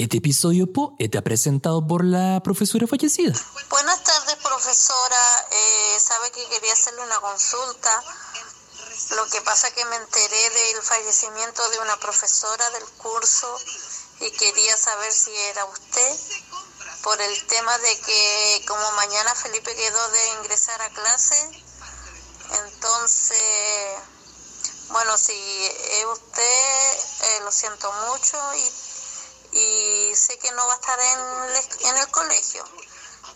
Este 0.00 0.16
episodio 0.16 0.64
po 0.64 0.96
está 0.98 1.20
presentado 1.20 1.86
por 1.86 2.02
la 2.02 2.40
profesora 2.40 2.86
fallecida. 2.86 3.36
Buenas 3.68 4.02
tardes, 4.02 4.36
profesora. 4.36 5.22
Eh, 5.50 6.00
sabe 6.00 6.30
que 6.30 6.42
quería 6.48 6.72
hacerle 6.72 7.02
una 7.02 7.20
consulta. 7.20 8.02
Lo 9.10 9.26
que 9.26 9.42
pasa 9.42 9.70
que 9.72 9.84
me 9.84 9.96
enteré 9.96 10.42
del 10.56 10.80
fallecimiento 10.80 11.68
de 11.68 11.80
una 11.80 11.98
profesora 11.98 12.70
del 12.70 12.84
curso 12.96 13.60
y 14.20 14.30
quería 14.30 14.74
saber 14.74 15.12
si 15.12 15.36
era 15.52 15.66
usted 15.66 16.16
por 17.02 17.20
el 17.20 17.46
tema 17.48 17.76
de 17.76 18.00
que 18.00 18.64
como 18.66 18.92
mañana 18.92 19.34
Felipe 19.34 19.76
quedó 19.76 20.08
de 20.08 20.28
ingresar 20.40 20.80
a 20.80 20.88
clase, 20.88 21.62
entonces, 22.72 24.00
bueno, 24.88 25.18
si 25.18 25.36
es 25.36 26.06
usted, 26.06 26.98
eh, 27.20 27.40
lo 27.44 27.52
siento 27.52 27.92
mucho 28.08 28.38
y, 28.54 28.89
y, 29.52 30.14
sé 30.14 30.38
que 30.38 30.50
no 30.52 30.66
va 30.66 30.72
a 30.72 30.76
estar 30.76 30.98
en, 30.98 31.88
en 31.88 31.96
el 31.96 32.08
colegio, 32.08 32.64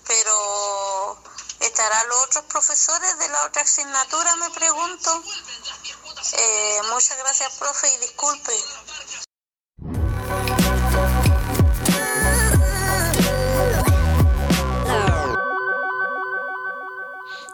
pero 0.06 1.18
¿estarán 1.60 2.08
los 2.08 2.24
otros 2.26 2.44
profesores 2.44 3.18
de 3.18 3.28
la 3.28 3.46
otra 3.46 3.62
asignatura? 3.62 4.36
Me 4.36 4.50
pregunto. 4.50 5.22
Eh, 6.38 6.80
muchas 6.92 7.18
gracias, 7.18 7.58
profe, 7.58 7.86
y 7.94 7.98
disculpe. 7.98 8.52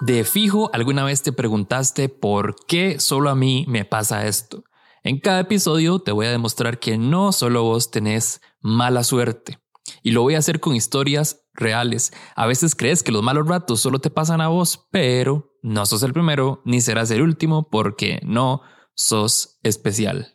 De 0.00 0.24
fijo, 0.24 0.70
alguna 0.72 1.04
vez 1.04 1.22
te 1.22 1.30
preguntaste 1.30 2.08
por 2.08 2.56
qué 2.66 2.98
solo 2.98 3.28
a 3.28 3.34
mí 3.34 3.66
me 3.68 3.84
pasa 3.84 4.26
esto. 4.26 4.64
En 5.02 5.20
cada 5.20 5.40
episodio 5.40 5.98
te 5.98 6.12
voy 6.12 6.26
a 6.26 6.30
demostrar 6.30 6.78
que 6.78 6.96
no 6.96 7.32
solo 7.32 7.64
vos 7.64 7.90
tenés 7.90 8.40
mala 8.60 9.04
suerte. 9.04 9.58
Y 10.02 10.12
lo 10.12 10.22
voy 10.22 10.34
a 10.34 10.38
hacer 10.38 10.60
con 10.60 10.74
historias 10.74 11.46
reales. 11.52 12.12
A 12.36 12.46
veces 12.46 12.74
crees 12.74 13.02
que 13.02 13.12
los 13.12 13.22
malos 13.22 13.46
ratos 13.46 13.80
solo 13.80 13.98
te 13.98 14.10
pasan 14.10 14.40
a 14.40 14.48
vos, 14.48 14.88
pero 14.90 15.58
no 15.62 15.84
sos 15.86 16.02
el 16.02 16.12
primero 16.12 16.62
ni 16.64 16.80
serás 16.80 17.10
el 17.10 17.22
último 17.22 17.68
porque 17.68 18.20
no 18.22 18.62
sos 18.94 19.58
especial. 19.62 20.34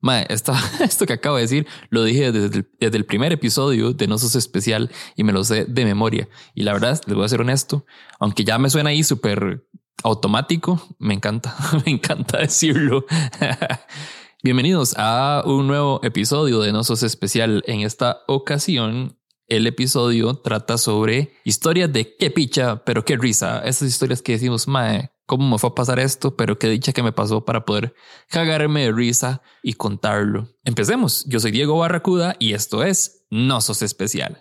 Mae, 0.00 0.26
esto, 0.28 0.52
esto 0.80 1.06
que 1.06 1.14
acabo 1.14 1.36
de 1.36 1.42
decir 1.42 1.66
lo 1.90 2.04
dije 2.04 2.30
desde 2.30 2.96
el, 2.96 3.04
primer 3.04 3.32
episodio 3.32 3.92
de 3.92 4.06
No 4.06 4.18
Sos 4.18 4.36
Especial 4.36 4.90
y 5.16 5.24
me 5.24 5.32
lo 5.32 5.44
sé 5.44 5.64
de 5.64 5.84
memoria. 5.84 6.28
Y 6.54 6.62
la 6.62 6.72
verdad, 6.72 7.00
les 7.06 7.16
voy 7.16 7.24
a 7.24 7.28
ser 7.28 7.40
honesto, 7.40 7.84
aunque 8.20 8.44
ya 8.44 8.58
me 8.58 8.70
suena 8.70 8.90
ahí 8.90 9.02
súper 9.02 9.66
automático, 10.04 10.80
me 10.98 11.14
encanta, 11.14 11.56
me 11.84 11.92
encanta 11.92 12.38
decirlo. 12.38 13.04
Bienvenidos 14.40 14.94
a 14.96 15.42
un 15.44 15.66
nuevo 15.66 15.98
episodio 16.04 16.60
de 16.60 16.70
No 16.70 16.84
Sos 16.84 17.02
Especial. 17.02 17.64
En 17.66 17.80
esta 17.80 18.20
ocasión, 18.28 19.18
el 19.48 19.66
episodio 19.66 20.36
trata 20.36 20.78
sobre 20.78 21.32
historias 21.42 21.92
de 21.92 22.14
qué 22.16 22.30
picha, 22.30 22.84
pero 22.84 23.04
qué 23.04 23.16
risa. 23.16 23.58
Esas 23.64 23.88
historias 23.88 24.22
que 24.22 24.32
decimos, 24.32 24.68
mae, 24.68 25.10
cómo 25.26 25.50
me 25.50 25.58
fue 25.58 25.70
a 25.70 25.74
pasar 25.74 25.98
esto, 25.98 26.36
pero 26.36 26.56
qué 26.56 26.68
dicha 26.68 26.92
que 26.92 27.02
me 27.02 27.10
pasó 27.10 27.44
para 27.44 27.64
poder 27.64 27.96
cagarme 28.28 28.84
de 28.84 28.92
risa 28.92 29.42
y 29.60 29.72
contarlo. 29.72 30.48
Empecemos. 30.62 31.24
Yo 31.26 31.40
soy 31.40 31.50
Diego 31.50 31.76
Barracuda 31.76 32.36
y 32.38 32.52
esto 32.52 32.84
es 32.84 33.26
No 33.30 33.60
Sos 33.60 33.82
Especial. 33.82 34.38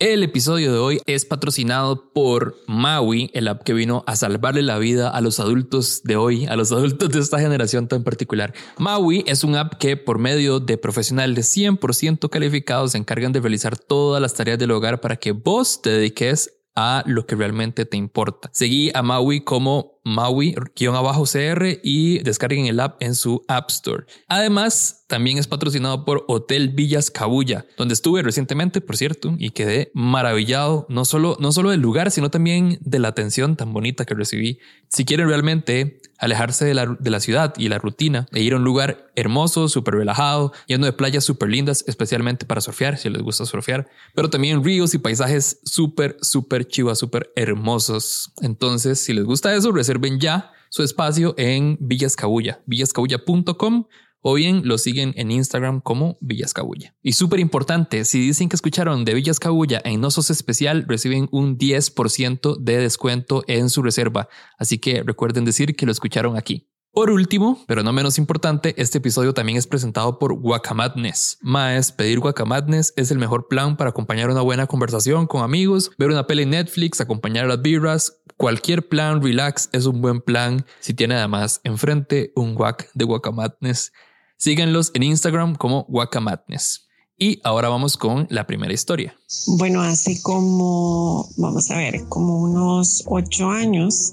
El 0.00 0.22
episodio 0.22 0.72
de 0.72 0.78
hoy 0.78 1.00
es 1.06 1.24
patrocinado 1.24 2.12
por 2.12 2.56
Maui, 2.68 3.32
el 3.34 3.48
app 3.48 3.64
que 3.64 3.72
vino 3.74 4.04
a 4.06 4.14
salvarle 4.14 4.62
la 4.62 4.78
vida 4.78 5.10
a 5.10 5.20
los 5.20 5.40
adultos 5.40 6.02
de 6.04 6.14
hoy, 6.14 6.46
a 6.46 6.54
los 6.54 6.70
adultos 6.70 7.08
de 7.08 7.18
esta 7.18 7.40
generación 7.40 7.88
tan 7.88 8.04
particular. 8.04 8.54
Maui 8.78 9.24
es 9.26 9.42
un 9.42 9.56
app 9.56 9.74
que 9.74 9.96
por 9.96 10.20
medio 10.20 10.60
de 10.60 10.78
profesionales 10.78 11.52
100% 11.56 12.30
calificados 12.30 12.92
se 12.92 12.98
encargan 12.98 13.32
de 13.32 13.40
realizar 13.40 13.76
todas 13.76 14.22
las 14.22 14.34
tareas 14.34 14.60
del 14.60 14.70
hogar 14.70 15.00
para 15.00 15.16
que 15.16 15.32
vos 15.32 15.82
te 15.82 15.90
dediques 15.90 16.54
a 16.76 17.02
lo 17.04 17.26
que 17.26 17.34
realmente 17.34 17.84
te 17.84 17.96
importa. 17.96 18.50
Seguí 18.52 18.92
a 18.94 19.02
Maui 19.02 19.40
como 19.40 19.97
Maui-CR 20.08 21.80
y 21.82 22.18
descarguen 22.20 22.66
el 22.66 22.80
app 22.80 23.02
en 23.02 23.14
su 23.14 23.44
App 23.46 23.70
Store. 23.70 24.04
Además, 24.26 25.04
también 25.06 25.38
es 25.38 25.46
patrocinado 25.46 26.04
por 26.04 26.24
Hotel 26.28 26.70
Villas 26.70 27.10
Cabulla, 27.10 27.66
donde 27.76 27.94
estuve 27.94 28.22
recientemente, 28.22 28.80
por 28.80 28.96
cierto, 28.96 29.34
y 29.38 29.50
quedé 29.50 29.90
maravillado, 29.94 30.86
no 30.88 31.04
solo, 31.04 31.36
no 31.40 31.52
solo 31.52 31.70
del 31.70 31.80
lugar, 31.80 32.10
sino 32.10 32.30
también 32.30 32.78
de 32.80 32.98
la 32.98 33.08
atención 33.08 33.56
tan 33.56 33.72
bonita 33.72 34.04
que 34.04 34.14
recibí. 34.14 34.58
Si 34.88 35.04
quieren 35.04 35.28
realmente 35.28 36.00
alejarse 36.18 36.64
de 36.64 36.74
la, 36.74 36.86
de 36.98 37.10
la 37.10 37.20
ciudad 37.20 37.54
y 37.56 37.68
la 37.68 37.78
rutina 37.78 38.26
e 38.32 38.42
ir 38.42 38.52
a 38.52 38.56
un 38.56 38.64
lugar 38.64 39.10
hermoso, 39.14 39.68
súper 39.68 39.94
relajado, 39.94 40.52
lleno 40.66 40.86
de 40.86 40.92
playas 40.92 41.24
súper 41.24 41.48
lindas, 41.48 41.84
especialmente 41.86 42.44
para 42.44 42.60
surfear, 42.60 42.98
si 42.98 43.08
les 43.08 43.22
gusta 43.22 43.46
surfear, 43.46 43.88
pero 44.14 44.28
también 44.28 44.62
ríos 44.64 44.94
y 44.94 44.98
paisajes 44.98 45.60
súper, 45.64 46.16
súper 46.20 46.66
chivas, 46.66 46.98
súper 46.98 47.32
hermosos. 47.36 48.32
Entonces, 48.42 49.00
si 49.00 49.12
les 49.12 49.24
gusta 49.24 49.54
eso, 49.54 49.72
reserven 49.72 50.18
ya 50.18 50.52
su 50.70 50.82
espacio 50.82 51.34
en 51.38 51.78
Villascabulla, 51.80 52.60
villascabulla.com 52.66 53.86
o 54.20 54.34
bien 54.34 54.62
lo 54.64 54.78
siguen 54.78 55.12
en 55.16 55.30
Instagram 55.30 55.80
como 55.80 56.18
Villascabulla. 56.20 56.94
Y 57.02 57.12
súper 57.12 57.40
importante, 57.40 58.04
si 58.04 58.20
dicen 58.20 58.48
que 58.48 58.56
escucharon 58.56 59.04
de 59.04 59.14
Villascabulla 59.14 59.80
en 59.84 60.00
Nosos 60.00 60.30
Especial, 60.30 60.84
reciben 60.88 61.28
un 61.30 61.58
10% 61.58 62.58
de 62.58 62.78
descuento 62.78 63.44
en 63.46 63.70
su 63.70 63.82
reserva. 63.82 64.28
Así 64.58 64.78
que 64.78 65.02
recuerden 65.02 65.44
decir 65.44 65.76
que 65.76 65.86
lo 65.86 65.92
escucharon 65.92 66.36
aquí. 66.36 66.68
Por 66.98 67.10
último, 67.10 67.62
pero 67.68 67.84
no 67.84 67.92
menos 67.92 68.18
importante, 68.18 68.74
este 68.76 68.98
episodio 68.98 69.32
también 69.32 69.56
es 69.56 69.66
presentado 69.66 70.18
por 70.18 70.32
Guacamadness. 70.32 71.38
Más, 71.42 71.92
pedir 71.92 72.18
Guacamadness 72.18 72.92
es 72.96 73.12
el 73.12 73.18
mejor 73.18 73.46
plan 73.46 73.76
para 73.76 73.90
acompañar 73.90 74.30
una 74.30 74.40
buena 74.40 74.66
conversación 74.66 75.26
con 75.26 75.44
amigos, 75.44 75.92
ver 75.96 76.08
una 76.08 76.26
peli 76.26 76.42
en 76.42 76.50
Netflix, 76.50 77.00
acompañar 77.00 77.44
a 77.44 77.48
las 77.48 77.62
birras. 77.62 78.20
Cualquier 78.36 78.88
plan 78.88 79.22
relax 79.22 79.68
es 79.72 79.86
un 79.86 80.00
buen 80.00 80.20
plan 80.20 80.64
si 80.80 80.94
tiene 80.94 81.14
además 81.14 81.60
enfrente 81.62 82.32
un 82.34 82.54
guac 82.54 82.90
de 82.94 83.04
Guacamadness. 83.04 83.92
Síganlos 84.38 84.92
en 84.94 85.02
Instagram 85.02 85.56
como 85.56 85.84
Guacamadness. 85.88 86.86
Y 87.18 87.40
ahora 87.42 87.68
vamos 87.68 87.96
con 87.96 88.28
la 88.30 88.46
primera 88.46 88.72
historia. 88.72 89.18
Bueno, 89.58 89.82
hace 89.82 90.22
como, 90.22 91.28
vamos 91.36 91.68
a 91.72 91.76
ver, 91.76 92.04
como 92.08 92.42
unos 92.42 93.02
ocho 93.06 93.50
años 93.50 94.12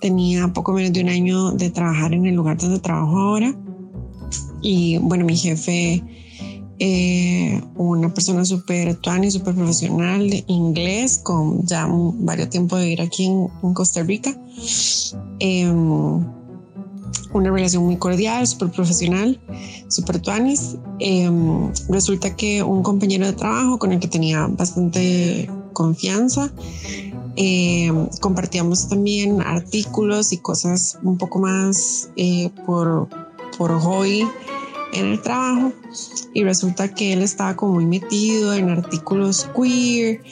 tenía 0.00 0.52
poco 0.52 0.72
menos 0.72 0.92
de 0.92 1.02
un 1.02 1.08
año 1.08 1.52
de 1.52 1.70
trabajar 1.70 2.12
en 2.14 2.26
el 2.26 2.34
lugar 2.34 2.58
donde 2.58 2.80
trabajo 2.80 3.16
ahora. 3.16 3.54
Y 4.60 4.98
bueno, 4.98 5.24
mi 5.24 5.36
jefe, 5.36 6.02
eh, 6.80 7.62
una 7.76 8.12
persona 8.12 8.44
súper 8.44 8.98
y 9.22 9.30
súper 9.30 9.54
profesional, 9.54 10.28
inglés, 10.48 11.20
con 11.22 11.64
ya 11.64 11.86
varios 11.88 12.50
tiempo 12.50 12.76
de 12.76 12.86
vivir 12.86 13.02
aquí 13.02 13.26
en, 13.26 13.72
Costa 13.72 14.02
Rica. 14.02 14.36
Em, 15.38 16.43
una 17.32 17.50
relación 17.50 17.84
muy 17.84 17.96
cordial, 17.96 18.46
súper 18.46 18.70
profesional, 18.70 19.40
súper 19.88 20.20
tuanis. 20.20 20.76
Em, 20.98 21.72
resulta 21.88 22.34
que 22.36 22.62
un 22.62 22.82
compañero 22.82 23.26
de 23.26 23.32
trabajo 23.32 23.78
con 23.78 23.92
el 23.92 24.00
que 24.00 24.08
tenía 24.08 24.46
bastante 24.46 25.50
confianza 25.72 26.52
eh, 27.36 27.90
compartíamos 28.20 28.88
también 28.88 29.42
artículos 29.42 30.32
y 30.32 30.38
cosas 30.38 30.98
un 31.02 31.18
poco 31.18 31.40
más 31.40 32.10
eh, 32.16 32.50
por, 32.64 33.08
por 33.58 33.76
hobby 33.80 34.24
en 34.92 35.06
el 35.06 35.20
trabajo 35.20 35.72
y 36.32 36.44
resulta 36.44 36.94
que 36.94 37.12
él 37.12 37.22
estaba 37.22 37.56
como 37.56 37.74
muy 37.74 37.86
metido 37.86 38.54
en 38.54 38.70
artículos 38.70 39.48
queer 39.56 40.22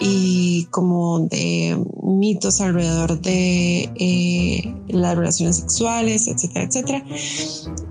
y 0.00 0.64
como 0.70 1.20
de 1.20 1.78
mitos 2.02 2.60
alrededor 2.62 3.20
de 3.20 3.90
eh, 3.94 4.74
las 4.88 5.16
relaciones 5.16 5.56
sexuales, 5.56 6.26
etcétera, 6.26 6.64
etcétera. 6.64 7.04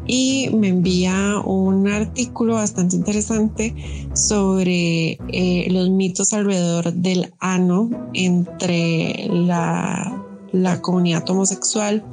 Y 0.08 0.50
me 0.52 0.70
envía 0.70 1.40
un 1.46 1.88
artículo 1.88 2.56
bastante 2.56 2.96
interesante 2.96 3.76
sobre 4.14 5.20
eh, 5.28 5.68
los 5.70 5.92
mitos 5.92 6.34
alrededor 6.34 6.92
del 6.92 7.32
ano 7.40 7.92
entre 8.16 9.28
la, 9.30 10.26
la 10.52 10.82
comunidad 10.82 11.30
homosexual 11.30 12.04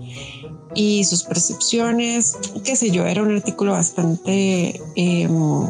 y 0.75 1.05
sus 1.05 1.23
percepciones, 1.23 2.37
qué 2.63 2.77
sé 2.77 2.91
yo, 2.91 3.07
era 3.07 3.23
un 3.23 3.35
artículo 3.35 3.73
bastante 3.73 4.79
em, 4.95 5.67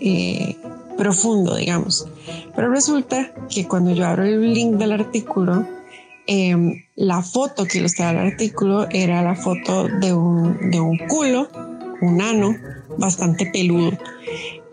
eh, 0.00 0.56
profundo, 0.96 1.56
digamos. 1.56 2.06
Pero 2.54 2.70
resulta 2.70 3.32
que 3.48 3.66
cuando 3.66 3.92
yo 3.92 4.06
abro 4.06 4.24
el 4.24 4.52
link 4.52 4.76
del 4.76 4.92
artículo, 4.92 5.66
em, 6.26 6.84
la 6.96 7.22
foto 7.22 7.64
que 7.64 7.78
ilustraba 7.78 8.12
el 8.12 8.32
artículo 8.32 8.86
era 8.90 9.22
la 9.22 9.34
foto 9.34 9.88
de 9.88 10.12
un, 10.12 10.70
de 10.70 10.80
un 10.80 10.98
culo 11.08 11.48
un 12.00 12.20
ano 12.20 12.56
bastante 12.98 13.46
peludo. 13.46 13.92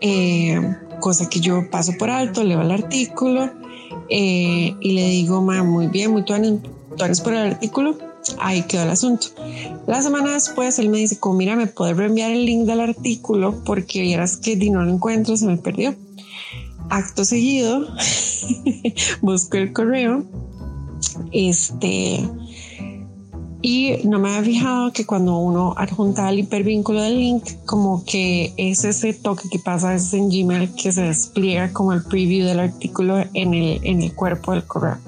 Eh, 0.00 0.60
cosa 1.00 1.28
que 1.28 1.40
yo 1.40 1.68
paso 1.70 1.92
por 1.98 2.10
alto, 2.10 2.44
leo 2.44 2.60
el 2.60 2.70
artículo 2.70 3.50
eh, 4.08 4.74
y 4.80 4.92
le 4.92 5.08
digo, 5.08 5.42
ma, 5.42 5.62
muy 5.62 5.86
bien, 5.88 6.12
muy 6.12 6.24
tú 6.24 6.34
eres 6.34 7.20
por 7.20 7.34
el 7.34 7.52
artículo. 7.52 7.96
Ahí 8.38 8.62
quedó 8.62 8.82
el 8.82 8.90
asunto. 8.90 9.28
La 9.86 10.02
semana 10.02 10.34
después 10.34 10.78
él 10.78 10.90
me 10.90 10.98
dice, 10.98 11.18
como 11.18 11.36
mira, 11.36 11.56
me 11.56 11.66
puedes 11.66 11.96
reenviar 11.96 12.30
el 12.30 12.44
link 12.44 12.66
del 12.66 12.80
artículo 12.80 13.62
porque 13.64 14.02
vieras 14.02 14.36
que 14.36 14.56
no 14.56 14.82
lo 14.82 14.92
encuentro, 14.92 15.36
se 15.36 15.46
me 15.46 15.56
perdió. 15.56 15.94
Acto 16.90 17.24
seguido, 17.24 17.86
busco 19.22 19.56
el 19.56 19.72
correo. 19.72 20.24
Este, 21.32 22.28
y 23.60 23.96
no 24.04 24.20
me 24.20 24.28
había 24.28 24.44
fijado 24.44 24.92
que 24.92 25.04
cuando 25.04 25.36
uno 25.38 25.74
adjunta 25.76 26.28
el 26.30 26.40
hipervínculo 26.40 27.02
del 27.02 27.18
link, 27.18 27.44
como 27.66 28.04
que 28.04 28.52
es 28.56 28.84
ese 28.84 29.12
toque 29.12 29.48
que 29.50 29.58
pasa 29.58 29.94
es 29.94 30.14
en 30.14 30.28
Gmail 30.28 30.74
que 30.74 30.92
se 30.92 31.02
despliega 31.02 31.72
como 31.72 31.92
el 31.92 32.04
preview 32.04 32.46
del 32.46 32.60
artículo 32.60 33.18
en 33.34 33.54
el, 33.54 33.80
en 33.82 34.02
el 34.02 34.14
cuerpo 34.14 34.52
del 34.52 34.64
correo. 34.64 34.98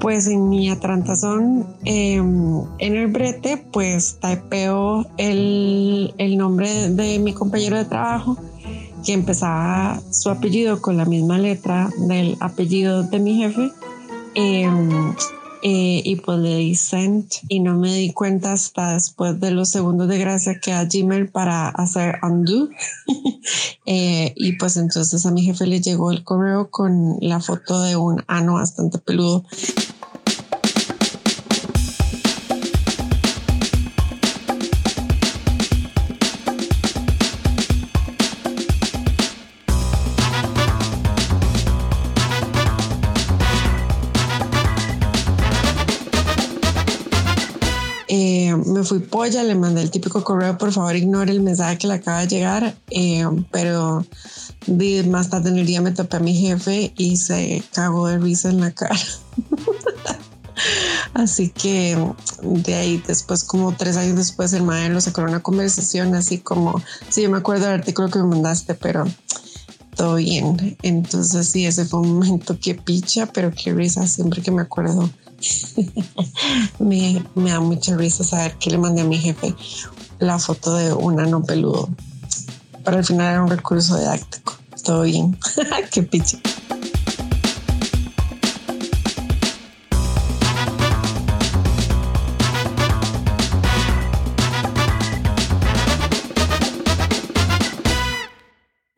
Pues 0.00 0.26
en 0.26 0.48
mi 0.48 0.70
atrantazón, 0.70 1.66
em, 1.84 2.62
en 2.78 2.96
el 2.96 3.06
brete, 3.06 3.58
pues 3.58 4.18
typeo 4.20 5.06
el, 5.16 6.14
el 6.18 6.36
nombre 6.36 6.90
de 6.90 7.18
mi 7.20 7.32
compañero 7.32 7.76
de 7.76 7.84
trabajo 7.84 8.36
que 9.04 9.12
empezaba 9.12 10.00
su 10.10 10.30
apellido 10.30 10.80
con 10.80 10.96
la 10.96 11.04
misma 11.04 11.38
letra 11.38 11.90
del 11.98 12.36
apellido 12.40 13.02
de 13.02 13.18
mi 13.18 13.36
jefe. 13.36 13.70
Eh, 14.34 14.68
eh, 15.64 16.02
y 16.04 16.16
pues 16.16 16.40
le 16.40 16.56
di 16.56 16.74
send 16.74 17.30
y 17.48 17.60
no 17.60 17.76
me 17.76 17.94
di 17.94 18.12
cuenta 18.12 18.52
hasta 18.52 18.94
después 18.94 19.38
de 19.38 19.52
los 19.52 19.68
segundos 19.68 20.08
de 20.08 20.18
gracia 20.18 20.58
que 20.60 20.72
a 20.72 20.86
Gmail 20.86 21.28
para 21.28 21.68
hacer 21.68 22.16
undo. 22.22 22.68
eh, 23.86 24.32
y 24.34 24.54
pues 24.54 24.76
entonces 24.76 25.24
a 25.24 25.30
mi 25.30 25.42
jefe 25.42 25.66
le 25.66 25.80
llegó 25.80 26.10
el 26.10 26.24
correo 26.24 26.68
con 26.68 27.16
la 27.20 27.38
foto 27.38 27.80
de 27.82 27.94
un 27.94 28.24
ano 28.26 28.54
bastante 28.54 28.98
peludo. 28.98 29.44
Fui 48.92 49.00
polla, 49.00 49.42
le 49.42 49.54
mandé 49.54 49.80
el 49.80 49.90
típico 49.90 50.22
correo, 50.22 50.58
por 50.58 50.70
favor 50.70 50.94
ignore 50.94 51.32
el 51.32 51.40
mensaje 51.40 51.78
que 51.78 51.86
le 51.86 51.94
acaba 51.94 52.20
de 52.20 52.26
llegar, 52.26 52.76
eh, 52.90 53.24
pero 53.50 54.04
más 55.08 55.30
tarde 55.30 55.48
en 55.48 55.56
el 55.56 55.64
día 55.64 55.80
me 55.80 55.92
topé 55.92 56.18
a 56.18 56.20
mi 56.20 56.34
jefe 56.34 56.92
y 56.98 57.16
se 57.16 57.62
cagó 57.72 58.08
de 58.08 58.18
risa 58.18 58.50
en 58.50 58.60
la 58.60 58.70
cara. 58.70 58.94
Así 61.14 61.48
que 61.48 61.96
de 62.42 62.74
ahí 62.74 63.02
después, 63.06 63.44
como 63.44 63.74
tres 63.74 63.96
años 63.96 64.16
después, 64.16 64.52
el 64.52 64.62
maestro 64.62 65.00
sacó 65.00 65.22
una 65.22 65.40
conversación 65.40 66.14
así 66.14 66.38
como, 66.38 66.78
sí, 67.08 67.22
yo 67.22 67.30
me 67.30 67.38
acuerdo 67.38 67.64
del 67.64 67.80
artículo 67.80 68.10
que 68.10 68.18
me 68.18 68.26
mandaste, 68.26 68.74
pero 68.74 69.06
todo 69.94 70.16
bien. 70.16 70.76
Entonces 70.82 71.48
sí, 71.48 71.66
ese 71.66 71.84
fue 71.84 72.00
un 72.00 72.14
momento 72.14 72.58
que 72.58 72.74
picha, 72.74 73.26
pero 73.26 73.52
qué 73.52 73.72
risa 73.72 74.06
siempre 74.06 74.42
que 74.42 74.50
me 74.50 74.62
acuerdo 74.62 75.10
me, 76.78 77.22
da 77.34 77.60
mucha 77.60 77.96
risa 77.96 78.24
saber 78.24 78.56
que 78.58 78.70
le 78.70 78.78
mandé 78.78 79.02
a 79.02 79.04
mi 79.04 79.18
jefe 79.18 79.54
la 80.18 80.38
foto 80.38 80.74
de 80.74 80.92
un 80.92 81.20
ano 81.20 81.42
peludo. 81.42 81.88
Pero 82.84 82.96
al 82.96 83.04
final 83.04 83.32
era 83.32 83.42
un 83.42 83.50
recurso 83.50 83.98
didáctico. 83.98 84.54
Todo 84.84 85.02
bien. 85.02 85.38
Qué 85.90 86.02
piche. 86.02 86.40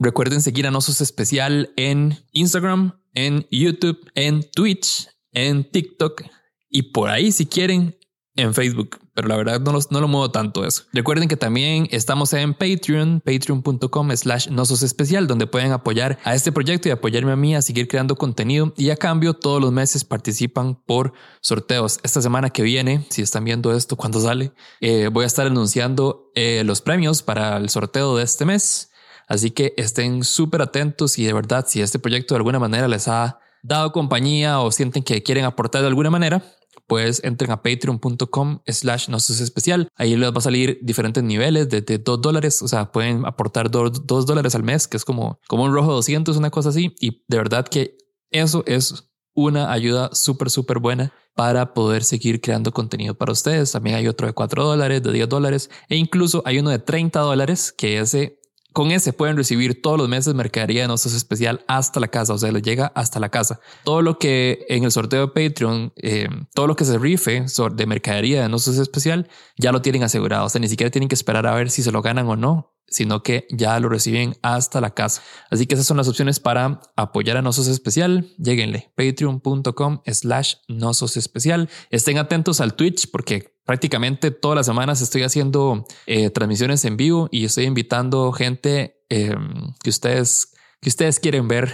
Recuerden 0.04 0.42
seguir 0.42 0.66
a 0.66 0.70
Nosos 0.70 1.00
Especial 1.00 1.72
en 1.76 2.18
Instagram, 2.32 3.00
en 3.14 3.46
YouTube, 3.50 4.10
en 4.14 4.42
Twitch 4.54 5.08
en 5.32 5.64
TikTok 5.64 6.24
y 6.68 6.82
por 6.92 7.08
ahí 7.08 7.32
si 7.32 7.46
quieren 7.46 7.96
en 8.36 8.52
Facebook, 8.52 8.98
pero 9.14 9.28
la 9.28 9.36
verdad 9.38 9.60
no, 9.60 9.78
no 9.90 10.00
lo 10.00 10.08
muevo 10.08 10.30
tanto 10.30 10.66
eso. 10.66 10.82
Recuerden 10.92 11.26
que 11.26 11.38
también 11.38 11.88
estamos 11.90 12.34
en 12.34 12.52
Patreon, 12.52 13.22
patreon.com 13.24 14.10
slash 14.14 14.50
nosos 14.50 14.82
especial, 14.82 15.26
donde 15.26 15.46
pueden 15.46 15.72
apoyar 15.72 16.18
a 16.22 16.34
este 16.34 16.52
proyecto 16.52 16.88
y 16.88 16.92
apoyarme 16.92 17.32
a 17.32 17.36
mí 17.36 17.54
a 17.54 17.62
seguir 17.62 17.88
creando 17.88 18.16
contenido 18.16 18.74
y 18.76 18.90
a 18.90 18.96
cambio 18.96 19.32
todos 19.32 19.62
los 19.62 19.72
meses 19.72 20.04
participan 20.04 20.74
por 20.84 21.14
sorteos. 21.40 21.98
Esta 22.02 22.20
semana 22.20 22.50
que 22.50 22.62
viene, 22.62 23.06
si 23.08 23.22
están 23.22 23.44
viendo 23.44 23.74
esto 23.74 23.96
cuando 23.96 24.20
sale, 24.20 24.52
eh, 24.82 25.08
voy 25.10 25.24
a 25.24 25.28
estar 25.28 25.46
anunciando 25.46 26.30
eh, 26.34 26.62
los 26.64 26.82
premios 26.82 27.22
para 27.22 27.56
el 27.56 27.70
sorteo 27.70 28.16
de 28.16 28.24
este 28.24 28.44
mes. 28.44 28.90
Así 29.28 29.50
que 29.50 29.74
estén 29.76 30.24
súper 30.24 30.62
atentos 30.62 31.18
y 31.18 31.24
de 31.24 31.32
verdad, 31.32 31.64
si 31.68 31.80
este 31.80 31.98
proyecto 31.98 32.34
de 32.34 32.38
alguna 32.38 32.58
manera 32.58 32.88
les 32.88 33.08
ha 33.08 33.38
dado 33.62 33.92
compañía 33.92 34.60
o 34.60 34.70
sienten 34.70 35.02
que 35.02 35.22
quieren 35.22 35.44
aportar 35.44 35.80
de 35.82 35.88
alguna 35.88 36.10
manera, 36.10 36.42
pues 36.86 37.22
entren 37.24 37.50
a 37.50 37.62
patreon.com 37.62 38.60
slash 38.66 39.08
nosos 39.08 39.40
especial. 39.40 39.88
Ahí 39.96 40.16
les 40.16 40.32
va 40.32 40.38
a 40.38 40.42
salir 40.42 40.78
diferentes 40.82 41.22
niveles 41.22 41.68
de, 41.68 41.80
dos 41.98 42.20
dólares. 42.20 42.60
O 42.62 42.68
sea, 42.68 42.92
pueden 42.92 43.24
aportar 43.24 43.70
dos, 43.70 44.26
dólares 44.26 44.54
al 44.54 44.62
mes, 44.62 44.86
que 44.86 44.96
es 44.96 45.04
como, 45.04 45.40
como 45.48 45.64
un 45.64 45.72
rojo 45.72 45.92
200, 45.92 46.36
una 46.36 46.50
cosa 46.50 46.68
así. 46.68 46.94
Y 47.00 47.24
de 47.26 47.36
verdad 47.38 47.66
que 47.66 47.96
eso 48.30 48.64
es 48.66 49.10
una 49.34 49.72
ayuda 49.72 50.10
súper, 50.12 50.50
súper 50.50 50.78
buena 50.78 51.12
para 51.34 51.74
poder 51.74 52.04
seguir 52.04 52.40
creando 52.40 52.72
contenido 52.72 53.14
para 53.14 53.32
ustedes. 53.32 53.72
También 53.72 53.96
hay 53.96 54.06
otro 54.06 54.26
de 54.26 54.32
4 54.32 54.64
dólares, 54.64 55.02
de 55.02 55.12
10 55.12 55.28
dólares 55.28 55.70
e 55.88 55.96
incluso 55.96 56.42
hay 56.44 56.58
uno 56.58 56.70
de 56.70 56.78
30 56.78 57.18
dólares 57.20 57.72
que 57.72 57.98
ese 57.98 58.38
con 58.74 58.90
ese 58.90 59.12
pueden 59.12 59.36
recibir 59.36 59.80
todos 59.80 59.96
los 59.96 60.08
meses 60.08 60.34
mercadería 60.34 60.82
de 60.82 60.88
nosotros 60.88 61.14
especial 61.14 61.64
hasta 61.68 62.00
la 62.00 62.08
casa, 62.08 62.34
o 62.34 62.38
sea, 62.38 62.50
les 62.50 62.62
llega 62.62 62.88
hasta 62.96 63.20
la 63.20 63.28
casa. 63.28 63.60
Todo 63.84 64.02
lo 64.02 64.18
que 64.18 64.66
en 64.68 64.82
el 64.82 64.90
sorteo 64.90 65.28
de 65.28 65.28
Patreon, 65.28 65.92
eh, 65.96 66.28
todo 66.54 66.66
lo 66.66 66.74
que 66.74 66.84
se 66.84 66.98
rife 66.98 67.46
de 67.72 67.86
mercadería 67.86 68.42
de 68.42 68.48
nosotros 68.48 68.82
especial, 68.82 69.28
ya 69.56 69.70
lo 69.70 69.80
tienen 69.80 70.02
asegurado. 70.02 70.46
O 70.46 70.48
sea, 70.48 70.60
ni 70.60 70.66
siquiera 70.66 70.90
tienen 70.90 71.08
que 71.08 71.14
esperar 71.14 71.46
a 71.46 71.54
ver 71.54 71.70
si 71.70 71.84
se 71.84 71.92
lo 71.92 72.02
ganan 72.02 72.26
o 72.26 72.34
no, 72.34 72.73
sino 72.88 73.22
que 73.22 73.46
ya 73.50 73.78
lo 73.80 73.88
reciben 73.88 74.36
hasta 74.42 74.80
la 74.80 74.94
casa. 74.94 75.22
Así 75.50 75.66
que 75.66 75.74
esas 75.74 75.86
son 75.86 75.96
las 75.96 76.08
opciones 76.08 76.40
para 76.40 76.80
apoyar 76.96 77.36
a 77.36 77.42
Nosos 77.42 77.66
Especial. 77.66 78.28
Lleguenle 78.38 78.92
patreon.com 78.96 80.00
slash 80.06 80.54
Nosos 80.68 81.16
Especial. 81.16 81.68
Estén 81.90 82.18
atentos 82.18 82.60
al 82.60 82.74
Twitch 82.74 83.10
porque 83.10 83.54
prácticamente 83.64 84.30
todas 84.30 84.56
las 84.56 84.66
semanas 84.66 85.00
estoy 85.00 85.22
haciendo 85.22 85.84
eh, 86.06 86.30
transmisiones 86.30 86.84
en 86.84 86.96
vivo 86.96 87.28
y 87.30 87.44
estoy 87.44 87.64
invitando 87.64 88.32
gente 88.32 89.04
em, 89.08 89.72
que 89.82 89.90
ustedes 89.90 90.50
que 90.80 90.90
ustedes 90.90 91.18
quieren 91.18 91.48
ver 91.48 91.72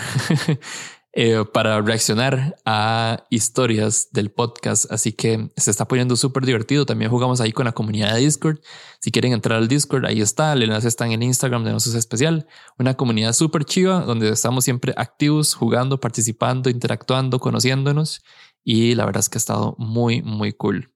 Eh, 1.12 1.44
para 1.52 1.80
reaccionar 1.82 2.54
a 2.64 3.26
historias 3.30 4.10
del 4.12 4.30
podcast. 4.30 4.90
Así 4.92 5.12
que 5.12 5.50
se 5.56 5.70
está 5.72 5.88
poniendo 5.88 6.14
súper 6.14 6.46
divertido. 6.46 6.86
También 6.86 7.10
jugamos 7.10 7.40
ahí 7.40 7.50
con 7.50 7.64
la 7.64 7.72
comunidad 7.72 8.14
de 8.14 8.20
Discord. 8.20 8.60
Si 9.00 9.10
quieren 9.10 9.32
entrar 9.32 9.58
al 9.58 9.66
Discord, 9.66 10.06
ahí 10.06 10.20
está. 10.20 10.52
El 10.52 10.62
enlace 10.62 10.86
está 10.86 11.06
en 11.08 11.20
Instagram 11.20 11.64
de 11.64 11.72
Nosotros 11.72 11.98
Especial. 11.98 12.46
Una 12.78 12.94
comunidad 12.96 13.32
súper 13.32 13.64
chiva 13.64 14.02
donde 14.02 14.30
estamos 14.30 14.64
siempre 14.64 14.94
activos, 14.96 15.54
jugando, 15.54 15.98
participando, 15.98 16.70
interactuando, 16.70 17.40
conociéndonos. 17.40 18.22
Y 18.62 18.94
la 18.94 19.04
verdad 19.04 19.20
es 19.20 19.28
que 19.28 19.38
ha 19.38 19.40
estado 19.40 19.74
muy, 19.78 20.22
muy 20.22 20.52
cool. 20.52 20.92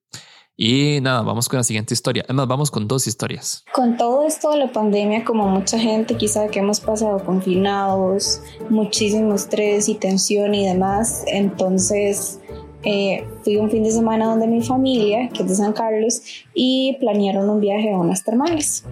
Y 0.57 1.01
nada, 1.01 1.23
vamos 1.23 1.49
con 1.49 1.57
la 1.57 1.65
siguiente 1.65 1.95
historia. 1.95 2.25
Además, 2.29 2.47
vamos 2.47 2.71
con 2.71 2.87
dos 2.87 3.07
historias. 3.09 3.65
Con 3.73 3.97
todo 3.97 4.25
esto 4.25 4.51
de 4.53 4.59
la 4.59 4.73
pandemia, 4.73 5.25
como 5.25 5.49
mucha 5.49 5.79
gente 5.79 6.17
quizá 6.17 6.47
que 6.49 6.61
hemos 6.61 6.79
pasado 6.79 7.25
confinados, 7.25 8.41
muchísimo 8.71 9.35
estrés 9.35 9.89
y 9.89 9.97
tensión 9.97 10.55
y 10.55 10.67
demás, 10.67 11.25
entonces 11.27 12.39
eh, 12.85 13.27
fui 13.43 13.57
un 13.57 13.69
fin 13.69 13.83
de 13.83 13.91
semana 13.91 14.27
donde 14.27 14.47
mi 14.47 14.63
familia, 14.63 15.29
que 15.31 15.43
es 15.43 15.49
de 15.49 15.55
San 15.57 15.73
Carlos, 15.73 16.23
y 16.55 16.97
planearon 17.01 17.51
un 17.51 17.61
viaje 17.61 17.93
a 17.93 17.99
unas 17.99 18.23
termales. 18.23 18.85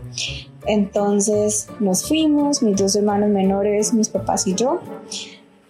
Entonces 0.66 1.68
nos 1.78 2.08
fuimos, 2.08 2.62
mis 2.62 2.76
dos 2.76 2.96
hermanos 2.96 3.28
menores, 3.28 3.94
mis 3.94 4.08
papás 4.08 4.48
y 4.48 4.54
yo. 4.54 4.80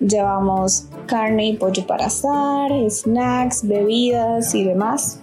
Llevamos 0.00 0.87
carne 1.06 1.49
y 1.49 1.56
pollo 1.56 1.87
para 1.87 2.06
asar, 2.06 2.70
snacks, 2.88 3.66
bebidas 3.66 4.54
y 4.54 4.64
demás. 4.64 5.20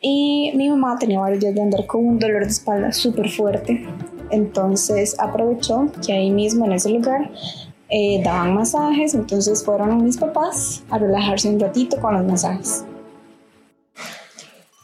Y 0.00 0.52
mi 0.54 0.68
mamá 0.68 0.98
tenía 0.98 1.20
varios 1.20 1.40
días 1.40 1.54
de 1.54 1.62
andar 1.62 1.86
con 1.86 2.06
un 2.06 2.18
dolor 2.18 2.42
de 2.42 2.50
espalda 2.50 2.92
súper 2.92 3.30
fuerte. 3.30 3.86
Entonces 4.30 5.16
aprovechó 5.18 5.90
que 6.04 6.12
ahí 6.12 6.30
mismo 6.30 6.66
en 6.66 6.72
ese 6.72 6.90
lugar 6.90 7.30
eh, 7.88 8.20
daban 8.22 8.54
masajes. 8.54 9.14
Entonces 9.14 9.64
fueron 9.64 10.04
mis 10.04 10.18
papás 10.18 10.84
a 10.90 10.98
relajarse 10.98 11.48
un 11.48 11.60
ratito 11.60 12.00
con 12.00 12.14
los 12.14 12.24
masajes. 12.24 12.84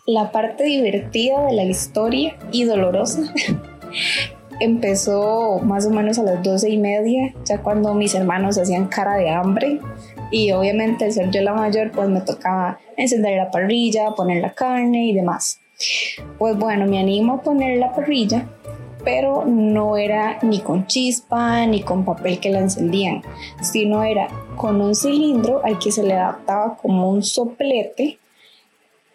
La 0.07 0.33
parte 0.33 0.65
divertida 0.65 1.47
de 1.47 1.53
la 1.53 1.65
historia 1.65 2.37
y 2.51 2.65
dolorosa 2.65 3.23
empezó 4.61 5.61
más 5.61 5.87
o 5.87 5.91
menos 5.91 6.19
a 6.19 6.25
las 6.25 6.43
doce 6.43 6.71
y 6.71 6.79
media, 6.79 7.33
ya 7.45 7.63
cuando 7.63 7.95
mis 7.95 8.15
hermanos 8.15 8.59
hacían 8.59 8.89
cara 8.89 9.15
de 9.15 9.31
hambre 9.31 9.81
y 10.33 10.51
obviamente 10.51 11.05
al 11.05 11.13
ser 11.13 11.31
yo 11.31 11.43
la 11.43 11.55
mayor 11.55 11.93
pues 11.93 12.09
me 12.09 12.23
tocaba 12.23 12.81
encender 12.97 13.37
la 13.37 13.51
parrilla, 13.51 14.11
poner 14.17 14.43
la 14.43 14.53
carne 14.53 15.07
y 15.07 15.15
demás. 15.15 15.61
Pues 16.39 16.57
bueno, 16.57 16.87
me 16.87 16.99
animo 16.99 17.35
a 17.35 17.43
poner 17.43 17.79
la 17.79 17.93
parrilla, 17.93 18.49
pero 19.05 19.45
no 19.45 19.97
era 19.97 20.39
ni 20.43 20.61
con 20.61 20.87
chispa 20.87 21.67
ni 21.67 21.83
con 21.83 22.05
papel 22.05 22.41
que 22.41 22.51
la 22.51 22.61
encendían, 22.61 23.23
sino 23.61 24.03
era 24.03 24.29
con 24.57 24.81
un 24.81 24.95
cilindro 24.95 25.61
al 25.65 25.79
que 25.79 25.93
se 25.93 26.03
le 26.03 26.15
adaptaba 26.15 26.77
como 26.77 27.11
un 27.11 27.23
soplete 27.23 28.19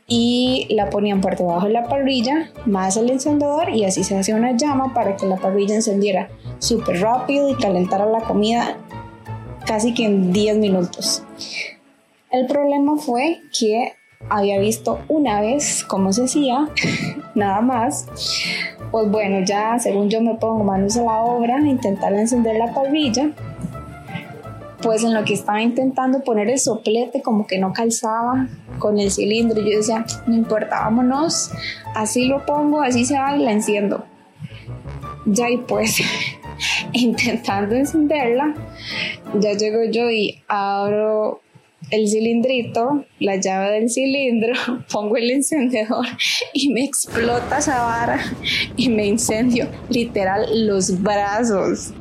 y 0.10 0.68
la 0.70 0.90
ponían 0.90 1.20
por 1.20 1.36
debajo 1.36 1.68
de 1.68 1.74
la 1.74 1.88
parrilla, 1.88 2.52
más 2.66 2.96
el 2.96 3.10
encendedor 3.10 3.70
y 3.70 3.84
así 3.84 4.04
se 4.04 4.18
hacía 4.18 4.36
una 4.36 4.56
llama 4.56 4.94
para 4.94 5.18
que 5.18 5.26
la 5.26 5.36
parrilla 5.36 5.76
encendiera 5.76 6.30
súper 6.60 7.02
rápido 7.02 7.50
y 7.50 7.56
calentara 7.56 8.06
la 8.06 8.22
comida 8.22 8.78
casi 9.68 9.94
que 9.94 10.06
en 10.06 10.32
10 10.32 10.58
minutos. 10.58 11.24
El 12.32 12.48
problema 12.48 12.98
fue 12.98 13.42
que 13.58 13.94
había 14.30 14.60
visto 14.60 15.00
una 15.08 15.42
vez 15.42 15.84
cómo 15.84 16.12
se 16.14 16.24
hacía, 16.24 16.68
nada 17.36 17.62
más. 17.62 18.08
Pues 18.92 19.12
bueno, 19.12 19.46
ya 19.46 19.78
según 19.80 20.10
yo 20.10 20.22
me 20.22 20.36
pongo 20.36 20.64
manos 20.64 20.98
a 20.98 21.04
la 21.04 21.20
obra, 21.20 21.60
intentar 21.60 22.14
encender 22.14 22.56
la 22.56 22.74
parrilla 22.74 23.32
pues 24.82 25.04
en 25.04 25.14
lo 25.14 25.24
que 25.26 25.34
estaba 25.34 25.62
intentando 25.62 26.24
poner 26.24 26.50
el 26.50 26.60
soplete 26.60 27.22
como 27.22 27.48
que 27.48 27.58
no 27.58 27.74
calzaba 27.74 28.48
con 28.80 29.00
el 29.00 29.12
cilindro. 29.12 29.60
Yo 29.62 29.78
decía, 29.78 30.06
no 30.28 30.36
importa, 30.36 30.82
vámonos, 30.82 31.52
así 31.96 32.26
lo 32.26 32.46
pongo, 32.46 32.82
así 32.82 33.06
se 33.06 33.18
va 33.18 33.36
y 33.36 33.44
la 33.44 33.52
enciendo. 33.52 34.06
Ya 35.26 35.50
y 35.50 35.58
pues 35.58 36.00
intentando 37.02 37.76
encenderla, 37.76 38.54
ya 39.40 39.54
llego 39.54 39.84
yo 39.92 40.10
y 40.10 40.42
abro 40.48 41.42
el 41.92 42.08
cilindrito, 42.08 43.06
la 43.20 43.38
llave 43.38 43.72
del 43.72 43.90
cilindro, 43.90 44.54
pongo 44.92 45.18
el 45.18 45.32
encendedor 45.32 46.06
y 46.54 46.70
me 46.70 46.84
explota 46.84 47.60
esa 47.60 47.82
vara 47.82 48.20
y 48.76 48.90
me 48.90 49.06
incendio 49.06 49.68
literal 49.90 50.68
los 50.68 51.02
brazos. 51.02 51.94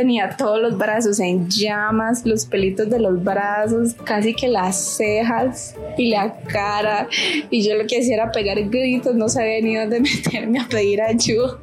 Tenía 0.00 0.30
todos 0.30 0.62
los 0.62 0.78
brazos 0.78 1.20
en 1.20 1.50
llamas, 1.50 2.24
los 2.24 2.46
pelitos 2.46 2.88
de 2.88 2.98
los 2.98 3.22
brazos, 3.22 3.94
casi 4.02 4.32
que 4.32 4.48
las 4.48 4.96
cejas 4.96 5.76
y 5.98 6.08
la 6.08 6.40
cara. 6.40 7.06
Y 7.50 7.62
yo 7.62 7.74
lo 7.74 7.86
que 7.86 7.98
hacía 7.98 8.14
era 8.14 8.32
pegar 8.32 8.58
gritos, 8.70 9.14
no 9.14 9.28
sabía 9.28 9.60
ni 9.60 9.76
dónde 9.76 10.00
meterme 10.24 10.58
a 10.58 10.66
pedir 10.66 11.02
ayuda. 11.02 11.58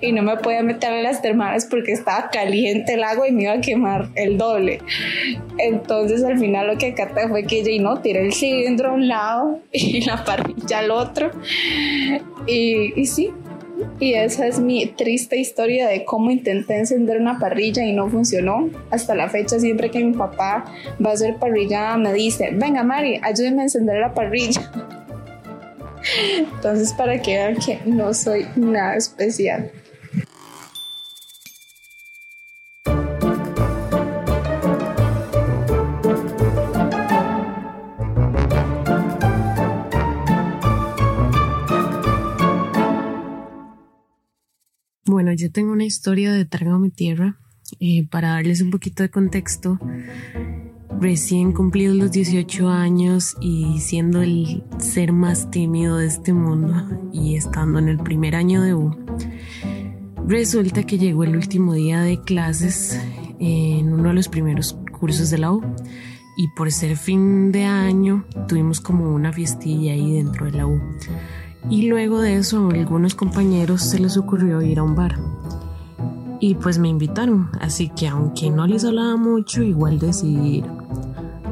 Y 0.00 0.12
no 0.12 0.22
me 0.22 0.36
podía 0.36 0.62
meter 0.62 0.92
en 0.92 1.02
las 1.02 1.20
termales 1.20 1.66
porque 1.68 1.90
estaba 1.90 2.30
caliente 2.30 2.94
el 2.94 3.02
agua 3.02 3.26
y 3.26 3.32
me 3.32 3.42
iba 3.42 3.54
a 3.54 3.60
quemar 3.60 4.08
el 4.14 4.38
doble. 4.38 4.78
Entonces 5.58 6.22
al 6.22 6.38
final 6.38 6.68
lo 6.68 6.78
que 6.78 6.92
acaté 6.92 7.26
fue 7.26 7.42
que 7.42 7.64
yo 7.64 7.82
no 7.82 8.00
tiré 8.00 8.24
el 8.24 8.32
cilindro 8.32 8.90
a 8.90 8.92
un 8.92 9.08
lado 9.08 9.58
y 9.72 10.04
la 10.04 10.24
parrilla 10.24 10.78
al 10.78 10.92
otro. 10.92 11.32
Y, 12.46 12.92
y 12.94 13.06
sí, 13.06 13.32
y 14.00 14.14
esa 14.14 14.46
es 14.46 14.58
mi 14.58 14.86
triste 14.86 15.36
historia 15.36 15.88
de 15.88 16.04
cómo 16.04 16.30
intenté 16.30 16.78
encender 16.78 17.20
una 17.20 17.38
parrilla 17.38 17.84
y 17.84 17.92
no 17.92 18.08
funcionó. 18.08 18.70
Hasta 18.90 19.14
la 19.14 19.28
fecha, 19.28 19.58
siempre 19.58 19.90
que 19.90 20.04
mi 20.04 20.12
papá 20.12 20.64
va 21.04 21.10
a 21.10 21.12
hacer 21.14 21.36
parrilla, 21.36 21.96
me 21.96 22.12
dice, 22.12 22.50
venga 22.52 22.82
Mari, 22.82 23.20
ayúdeme 23.22 23.62
a 23.62 23.64
encender 23.64 23.98
la 24.00 24.14
parrilla. 24.14 24.70
Entonces, 26.38 26.92
para 26.92 27.20
que 27.20 27.36
vean 27.36 27.56
que 27.56 27.80
no 27.84 28.14
soy 28.14 28.46
nada 28.56 28.96
especial. 28.96 29.70
Bueno, 45.08 45.32
yo 45.32 45.50
tengo 45.50 45.72
una 45.72 45.86
historia 45.86 46.34
de 46.34 46.44
Trágame 46.44 46.90
Tierra. 46.90 47.38
Eh, 47.80 48.06
para 48.06 48.32
darles 48.32 48.60
un 48.60 48.70
poquito 48.70 49.02
de 49.02 49.08
contexto, 49.08 49.78
recién 51.00 51.52
cumplidos 51.52 51.96
los 51.96 52.12
18 52.12 52.68
años 52.68 53.34
y 53.40 53.80
siendo 53.80 54.20
el 54.20 54.64
ser 54.78 55.12
más 55.14 55.50
tímido 55.50 55.96
de 55.96 56.08
este 56.08 56.34
mundo 56.34 57.10
y 57.10 57.36
estando 57.36 57.78
en 57.78 57.88
el 57.88 57.96
primer 57.96 58.34
año 58.34 58.60
de 58.60 58.74
U, 58.74 58.94
resulta 60.26 60.82
que 60.82 60.98
llegó 60.98 61.24
el 61.24 61.36
último 61.36 61.72
día 61.72 62.02
de 62.02 62.20
clases 62.20 63.00
en 63.40 63.90
uno 63.90 64.10
de 64.10 64.14
los 64.14 64.28
primeros 64.28 64.76
cursos 64.92 65.30
de 65.30 65.38
la 65.38 65.52
U 65.52 65.62
y 66.36 66.48
por 66.48 66.70
ser 66.70 66.98
fin 66.98 67.50
de 67.50 67.64
año 67.64 68.26
tuvimos 68.46 68.82
como 68.82 69.14
una 69.14 69.32
fiestilla 69.32 69.94
ahí 69.94 70.12
dentro 70.12 70.44
de 70.44 70.52
la 70.52 70.66
U. 70.66 70.78
Y 71.70 71.88
luego 71.88 72.20
de 72.20 72.36
eso, 72.36 72.68
a 72.68 72.74
algunos 72.74 73.14
compañeros 73.14 73.82
se 73.82 73.98
les 73.98 74.16
ocurrió 74.16 74.62
ir 74.62 74.78
a 74.78 74.82
un 74.82 74.94
bar. 74.94 75.18
Y 76.40 76.54
pues 76.54 76.78
me 76.78 76.88
invitaron, 76.88 77.50
así 77.60 77.88
que 77.88 78.08
aunque 78.08 78.50
no 78.50 78.66
les 78.66 78.84
hablaba 78.84 79.16
mucho, 79.16 79.62
igual 79.62 79.98
decidí 79.98 80.58
ir. 80.58 80.64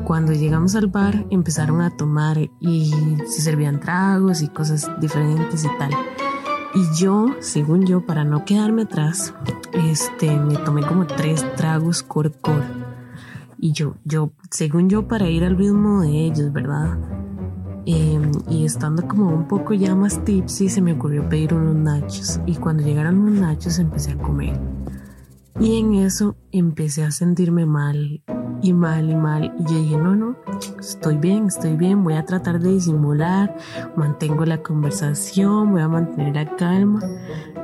Cuando 0.04 0.32
llegamos 0.32 0.76
al 0.76 0.86
bar, 0.86 1.26
empezaron 1.30 1.80
a 1.80 1.96
tomar 1.96 2.38
y 2.60 2.94
se 3.26 3.42
servían 3.42 3.80
tragos 3.80 4.40
y 4.40 4.48
cosas 4.48 4.88
diferentes 5.00 5.64
y 5.64 5.68
tal. 5.78 5.90
Y 6.74 6.84
yo, 6.96 7.34
según 7.40 7.84
yo, 7.86 8.06
para 8.06 8.22
no 8.24 8.44
quedarme 8.44 8.82
atrás, 8.82 9.34
este, 9.72 10.38
me 10.38 10.56
tomé 10.58 10.82
como 10.82 11.06
tres 11.06 11.44
tragos 11.56 12.02
cor 12.02 12.32
cor. 12.40 12.62
Y 13.58 13.72
yo, 13.72 13.96
yo, 14.04 14.30
según 14.50 14.88
yo, 14.88 15.08
para 15.08 15.28
ir 15.28 15.42
al 15.42 15.56
ritmo 15.56 16.02
de 16.02 16.26
ellos, 16.26 16.52
¿verdad? 16.52 16.96
Em, 17.88 18.32
y 18.50 18.64
estando 18.64 19.06
como 19.06 19.28
un 19.28 19.46
poco 19.46 19.72
ya 19.72 19.94
más 19.94 20.24
tipsy, 20.24 20.68
se 20.68 20.82
me 20.82 20.94
ocurrió 20.94 21.28
pedir 21.28 21.54
unos 21.54 21.76
nachos. 21.76 22.40
Y 22.44 22.56
cuando 22.56 22.82
llegaron 22.82 23.24
los 23.24 23.34
nachos, 23.34 23.78
empecé 23.78 24.12
a 24.12 24.18
comer. 24.18 24.58
Y 25.60 25.78
en 25.78 25.94
eso 25.94 26.36
empecé 26.50 27.04
a 27.04 27.12
sentirme 27.12 27.64
mal 27.64 28.22
y 28.60 28.72
mal 28.72 29.08
y 29.08 29.14
mal. 29.14 29.54
Y 29.58 29.72
yo 29.72 29.78
dije, 29.78 29.96
no, 29.96 30.16
no, 30.16 30.36
estoy 30.80 31.16
bien, 31.16 31.46
estoy 31.46 31.76
bien, 31.76 32.02
voy 32.02 32.14
a 32.14 32.24
tratar 32.24 32.58
de 32.58 32.72
disimular, 32.72 33.56
mantengo 33.94 34.44
la 34.44 34.62
conversación, 34.62 35.70
voy 35.70 35.80
a 35.80 35.88
mantener 35.88 36.34
la 36.34 36.56
calma. 36.56 37.00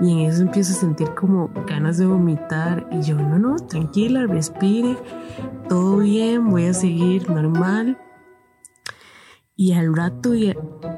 Y 0.00 0.12
en 0.12 0.19
eso 0.31 0.43
empiezo 0.43 0.73
a 0.73 0.76
sentir 0.76 1.14
como 1.14 1.50
ganas 1.67 1.99
de 1.99 2.07
vomitar. 2.07 2.87
Y 2.93 3.02
yo, 3.02 3.17
no, 3.17 3.41
no, 3.41 3.57
tranquila, 3.57 4.25
respire, 4.26 4.97
todo 5.69 5.99
bien, 5.99 6.49
voy 6.49 6.67
a 6.67 6.75
seguir 6.75 7.29
normal. 7.29 7.99
Y 9.54 9.73
al 9.73 9.94
rato 9.94 10.32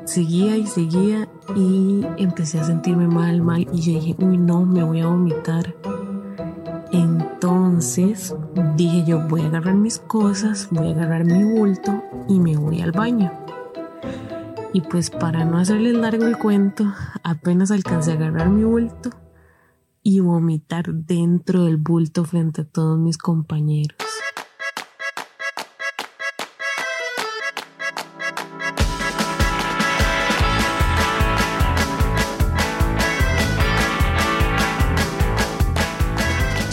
seguía 0.05 0.57
y 0.57 0.67
seguía 0.67 1.29
y 1.57 2.07
empecé 2.19 2.61
a 2.61 2.65
sentirme 2.65 3.09
mal, 3.09 3.43
mal. 3.43 3.67
Y 3.73 3.81
yo 3.81 4.01
dije, 4.01 4.17
uy, 4.19 4.39
no, 4.39 4.65
me 4.65 4.85
voy 4.85 5.01
a 5.01 5.07
vomitar. 5.07 5.75
Entonces 6.93 8.35
dije 8.77 9.05
yo, 9.05 9.27
voy 9.29 9.41
a 9.43 9.47
agarrar 9.47 9.75
mis 9.75 9.99
cosas, 9.99 10.69
voy 10.71 10.89
a 10.89 10.93
agarrar 10.93 11.25
mi 11.25 11.43
bulto 11.43 12.03
y 12.29 12.39
me 12.39 12.57
voy 12.57 12.81
al 12.81 12.93
baño. 12.93 13.33
Y 14.73 14.81
pues 14.83 15.11
para 15.11 15.45
no 15.45 15.59
hacerles 15.59 15.95
largo 15.95 16.27
el 16.27 16.39
cuento, 16.39 16.93
apenas 17.23 17.71
alcancé 17.71 18.13
a 18.13 18.15
agarrar 18.15 18.49
mi 18.49 18.65
bulto 18.65 19.11
y 20.03 20.21
vomitar 20.21 20.95
dentro 20.95 21.65
del 21.65 21.79
bulto 21.79 22.25
frente 22.25 22.61
a 22.61 22.65
todos 22.65 22.99
mis 22.99 23.19
compañeros. 23.19 24.04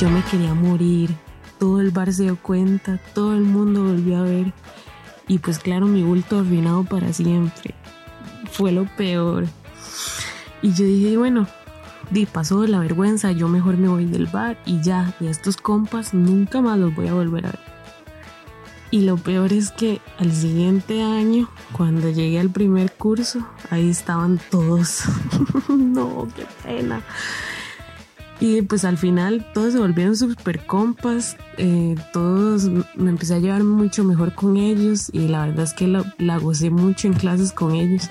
Yo 0.01 0.09
me 0.09 0.23
quería 0.23 0.55
morir. 0.55 1.15
Todo 1.59 1.79
el 1.79 1.91
bar 1.91 2.11
se 2.11 2.23
dio 2.23 2.35
cuenta, 2.35 2.99
todo 3.13 3.35
el 3.35 3.43
mundo 3.43 3.83
volvió 3.83 4.17
a 4.17 4.23
ver. 4.23 4.51
Y 5.27 5.37
pues 5.37 5.59
claro, 5.59 5.85
mi 5.85 6.01
bulto 6.01 6.39
arruinado 6.39 6.83
para 6.85 7.13
siempre. 7.13 7.75
Fue 8.51 8.71
lo 8.71 8.85
peor. 8.97 9.45
Y 10.63 10.73
yo 10.73 10.85
dije, 10.85 11.17
bueno, 11.17 11.45
di 12.09 12.25
pasó 12.25 12.65
la 12.65 12.79
vergüenza, 12.79 13.31
yo 13.31 13.47
mejor 13.47 13.77
me 13.77 13.89
voy 13.89 14.05
del 14.05 14.25
bar 14.25 14.57
y 14.65 14.81
ya, 14.81 15.13
y 15.19 15.27
estos 15.27 15.57
compas 15.57 16.15
nunca 16.15 16.61
más 16.61 16.79
los 16.79 16.95
voy 16.95 17.07
a 17.07 17.13
volver 17.13 17.45
a 17.45 17.49
ver. 17.51 17.59
Y 18.89 19.01
lo 19.01 19.17
peor 19.17 19.53
es 19.53 19.69
que 19.69 20.01
al 20.17 20.31
siguiente 20.33 21.03
año, 21.03 21.47
cuando 21.73 22.09
llegué 22.09 22.39
al 22.39 22.49
primer 22.49 22.91
curso, 22.91 23.47
ahí 23.69 23.91
estaban 23.91 24.39
todos. 24.49 25.03
no, 25.69 26.27
qué 26.35 26.47
pena. 26.63 27.03
Y 28.41 28.63
pues 28.63 28.85
al 28.85 28.97
final 28.97 29.45
todos 29.53 29.73
se 29.73 29.79
volvieron 29.79 30.17
súper 30.17 30.65
compas, 30.65 31.37
eh, 31.57 31.95
todos 32.11 32.67
me 32.95 33.11
empecé 33.11 33.35
a 33.35 33.39
llevar 33.39 33.63
mucho 33.63 34.03
mejor 34.03 34.33
con 34.33 34.57
ellos 34.57 35.11
y 35.13 35.27
la 35.27 35.45
verdad 35.45 35.65
es 35.65 35.73
que 35.73 35.87
la 35.87 36.37
gocé 36.37 36.71
mucho 36.71 37.07
en 37.07 37.13
clases 37.13 37.51
con 37.51 37.75
ellos. 37.75 38.09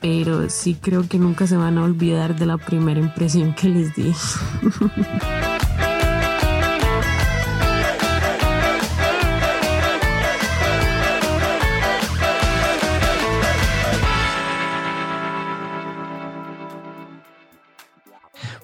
Pero 0.00 0.48
sí 0.48 0.74
creo 0.80 1.06
que 1.06 1.18
nunca 1.18 1.46
se 1.46 1.58
van 1.58 1.76
a 1.76 1.84
olvidar 1.84 2.38
de 2.38 2.46
la 2.46 2.56
primera 2.56 2.98
impresión 2.98 3.54
que 3.54 3.68
les 3.68 3.94
di. 3.94 4.14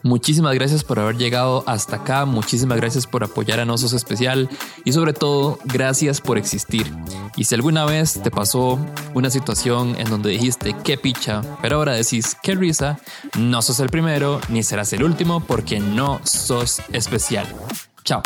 Muchísimas 0.02 0.54
gracias 0.54 0.82
por 0.82 0.98
haber 0.98 1.16
llegado 1.16 1.62
hasta 1.66 1.96
acá, 1.96 2.24
muchísimas 2.24 2.78
gracias 2.78 3.06
por 3.06 3.22
apoyar 3.22 3.60
a 3.60 3.64
Nosos 3.64 3.92
Especial 3.92 4.48
y 4.84 4.92
sobre 4.92 5.12
todo 5.12 5.58
gracias 5.64 6.20
por 6.20 6.38
existir. 6.38 6.90
Y 7.36 7.44
si 7.44 7.54
alguna 7.54 7.84
vez 7.84 8.20
te 8.22 8.30
pasó 8.30 8.78
una 9.14 9.30
situación 9.30 9.94
en 9.98 10.08
donde 10.08 10.30
dijiste 10.30 10.74
qué 10.84 10.96
picha, 10.96 11.42
pero 11.60 11.76
ahora 11.76 11.92
decís 11.92 12.36
qué 12.42 12.54
risa, 12.54 12.98
no 13.38 13.60
sos 13.60 13.80
el 13.80 13.90
primero 13.90 14.40
ni 14.48 14.62
serás 14.62 14.92
el 14.92 15.04
último 15.04 15.40
porque 15.40 15.80
no 15.80 16.20
sos 16.24 16.80
especial. 16.92 17.46
Chao. 18.04 18.22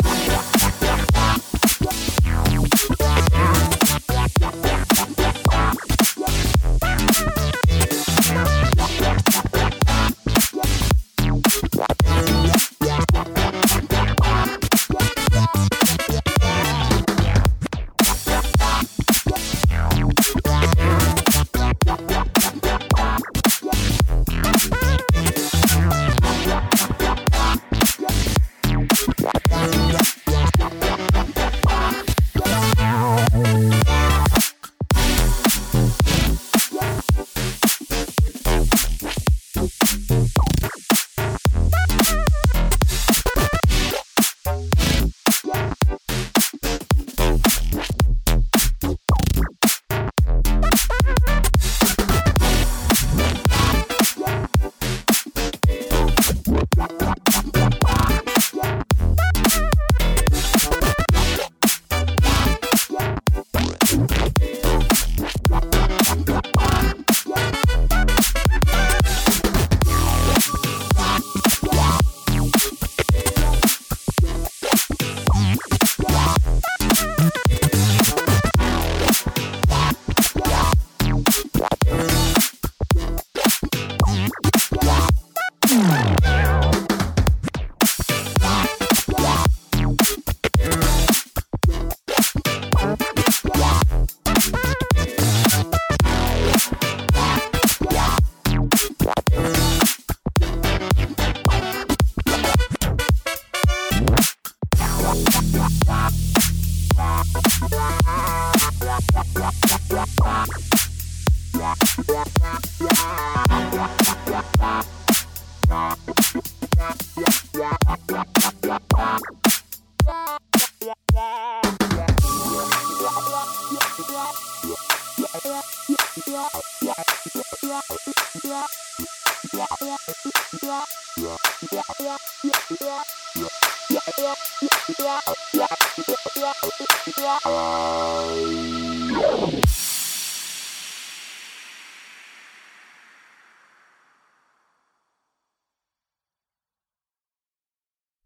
Yeah. 137.17 138.24